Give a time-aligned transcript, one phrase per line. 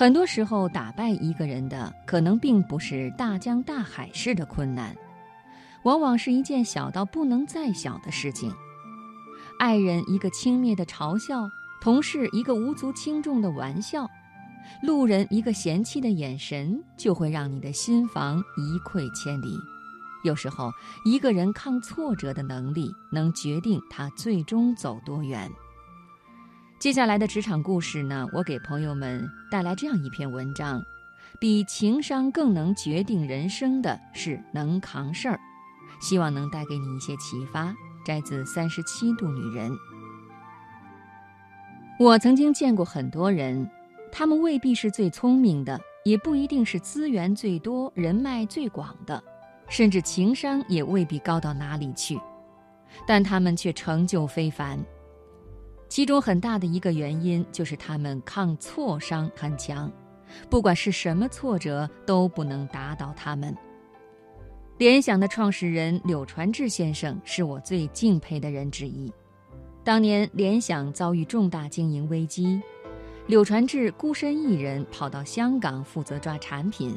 [0.00, 4.96] 很多时候，打败一个人的可能并不是大江大海式的困难，
[5.82, 8.50] 往往是一件小到不能再小的事情。
[9.58, 11.46] 爱人一个轻蔑的嘲笑，
[11.82, 14.08] 同事一个无足轻重的玩笑，
[14.82, 19.54] 路人一个嫌弃的眼神，就会让你的心房一溃千里。
[20.24, 20.72] 有时候，
[21.04, 25.50] 一个人抗挫折的能力，能决定他最终走多远。
[26.80, 30.82] 接下来的职场故事呢，我给朋友们带来这样一篇文章：
[31.38, 35.38] 比情商更能决定人生的是能扛事儿。
[36.00, 37.74] 希望能带给你一些启发。
[38.02, 39.70] 摘自《三十七度女人》。
[41.98, 43.70] 我曾经见过很多人，
[44.10, 49.22] 他们未必是最聪明的，也不一定是资源最多、人脉最广的，
[49.68, 52.18] 甚至情商也未必高到哪里去，
[53.06, 54.82] 但他们却成就非凡。
[55.90, 59.90] 其中很大的一个原因就是他们抗挫伤很强，
[60.48, 63.54] 不管是什么挫折都不能打倒他们。
[64.78, 69.12] 联想的创始人柳传志先生是我最敬佩的人之一。
[69.82, 72.62] 当年联想遭遇重大经营危机，
[73.26, 76.96] 柳传志孤身一人跑到香港负责抓产品。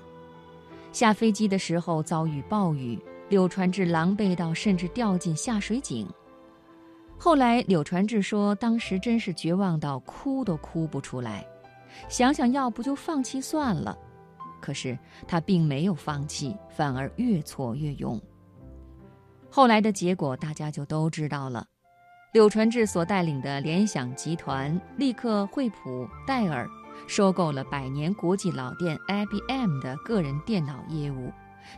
[0.92, 6.08] 下飞机的时候遭遇暴雨，柳传志狼狈到甚至掉进下水井。
[7.18, 11.46] 后来，柳传志说，当时真是绝望到哭都哭不出来，
[12.10, 13.98] 想想要不就放弃算了。
[14.60, 14.98] 可是
[15.28, 18.22] 他并没有放弃，反而越挫越勇。
[19.50, 21.66] 后来的结果大家就都知道了，
[22.34, 26.68] 柳传志所带领的联想集团立刻惠普、戴尔
[27.08, 31.32] 收购了百年国际老店 IBM 的个人电脑业务，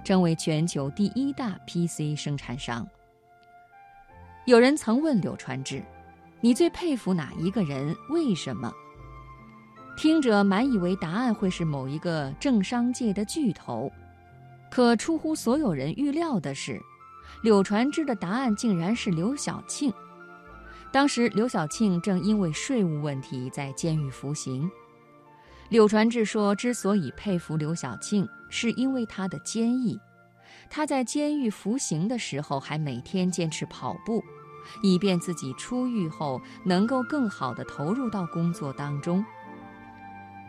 [0.04, 2.88] 成为全球第一大 PC 生产商。
[4.46, 5.84] 有人曾问柳传志
[6.40, 7.96] ：“你最佩服哪一个人？
[8.10, 8.72] 为什么？”
[9.98, 13.92] 听者满以为答案会是某一个政商界的巨头，
[14.70, 16.80] 可出乎所有人预料的是，
[17.42, 19.92] 柳传志的答案竟然是刘晓庆。
[20.92, 24.70] 当时刘晓庆正因为税务问题在监狱服刑。
[25.70, 30.00] 柳传志说：“之所以佩服刘晓庆，是因为他的坚毅。
[30.70, 34.24] 他在监狱服刑的时候，还每天坚持跑步。”
[34.82, 39.24] 以便自己出狱后能够更好地投入到工作当中。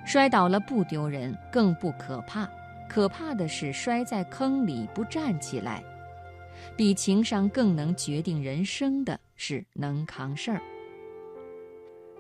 [0.06, 2.48] 摔倒了不丢人，更不可怕，
[2.88, 5.84] 可怕的是摔在坑里不站起来。
[6.74, 10.62] 比情商更能决定人生的是能扛事儿。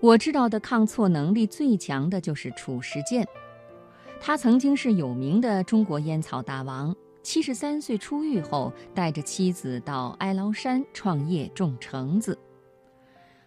[0.00, 3.26] 我知道的抗挫能力最强的就是褚时健，
[4.20, 6.94] 他曾经是有名的中国烟草大王。
[7.26, 12.38] 七十三岁出狱后，带着妻子到哀牢山创业种橙子。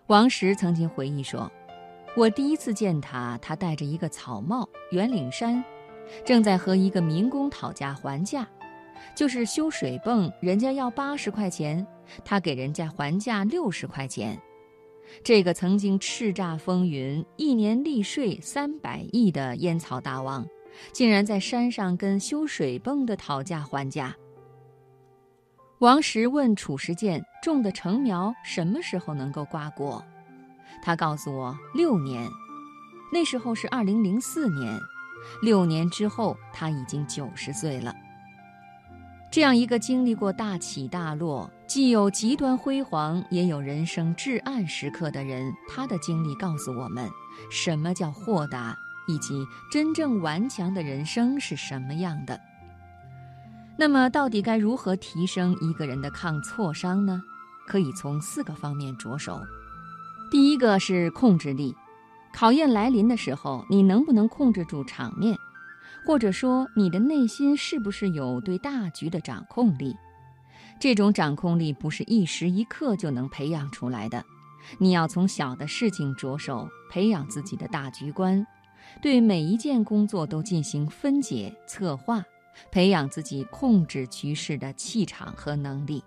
[0.07, 1.49] 王石曾经回忆说
[2.13, 5.63] ：“我第一次见他，他戴着一个草帽，圆领衫，
[6.25, 8.45] 正在和一个民工讨价还价，
[9.15, 11.87] 就是修水泵，人家要八十块钱，
[12.25, 14.37] 他给人家还价六十块钱。
[15.23, 20.45] 这个曾经叱咤风云、一年利税三百亿的烟草大王。”
[20.91, 24.15] 竟然在山上跟修水泵的讨价还价。
[25.79, 30.03] 王石问褚时健种的橙苗什么时候能够瓜果，
[30.81, 32.29] 他告诉我六年，
[33.13, 34.77] 那时候是二零零四年，
[35.41, 37.93] 六年之后他已经九十岁了。
[39.31, 47.07] 这样一个经历过大起大落，既有极端辉煌，也有人生至暗时刻的人，他的经历告诉我们，
[47.51, 48.75] 什么叫豁达。
[49.09, 52.39] 以及真正顽强的人生是什么样的？
[53.75, 57.19] 那么，到底该如何提升一个人的抗挫伤呢？
[57.67, 59.41] 可以从四个方面着手。
[60.29, 61.75] 第一个是控制力，
[62.31, 65.35] 考验来临的时候，你能不能控制住场面，
[66.05, 69.95] 或者说你的内心是不是有对大局的掌控力？
[70.79, 74.23] 这种掌控力不是一时一刻就能培养出来的，
[74.77, 78.45] 你要从小的事情着手，培养自己的大局观。
[79.01, 82.23] 对每一件工作都进行分解、策划，
[82.71, 86.03] 培养自己控制局势的气场和能力。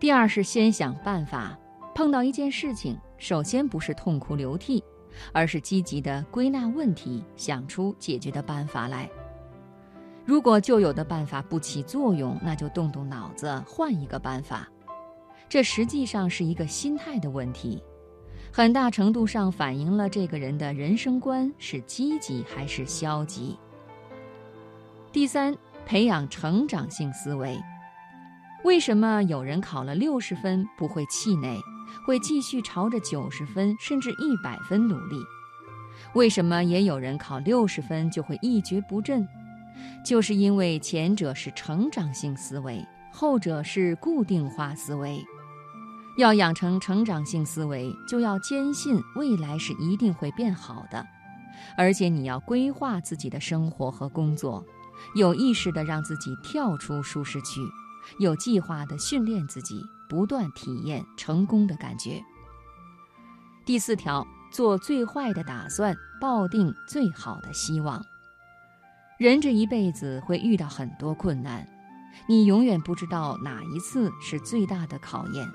[0.00, 1.58] 第二是先想办法，
[1.94, 4.82] 碰到一件事情，首先不是痛哭流涕，
[5.32, 9.08] 而是积极的归纳问题，想出解决的办法来。
[10.24, 14.68] 如果旧有的办法不起作用，那就动动脑子换一个办法。
[15.48, 17.82] 这实际上是一个心态的问题。
[18.52, 23.56] 很大程度上反映了这个人的人生观是积极还是消极。
[25.12, 25.56] 第三，
[25.86, 27.58] 培养成长性思维。
[28.64, 31.56] 为什么有人考了六十分不会气馁，
[32.04, 35.16] 会继续朝着九十分甚至一百分努力？
[36.14, 39.26] 为什么也有人考六十分就会一蹶不振？
[40.04, 45.24] 就是因为前者是成长性思维，后者是固定化思维。
[46.18, 51.06] 要养成成长性思维，就要坚信未来是一定会变好的，
[51.76, 54.66] 而且你要规划自己的生活和工作，
[55.14, 57.60] 有意识地让自己跳出舒适区，
[58.18, 62.20] 有计划地训练自己，不断体验成功的感觉。
[63.64, 68.04] 第四条，做最坏的打算，抱定最好的希望。
[69.20, 71.64] 人这一辈子会遇到很多困难，
[72.28, 75.48] 你永远不知道哪一次是最大的考验。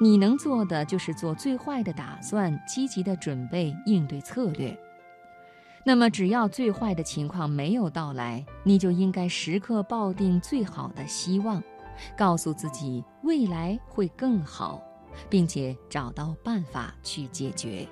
[0.00, 4.78] 你能做的就是做最坏的打算，积极的准备应对策略。
[5.84, 11.62] 那么，只要最坏的情况没有到来，你就应该时刻抱定最好的希望，
[12.16, 14.82] 告诉自己未来会更好，
[15.30, 17.88] 并且找到办法去解决。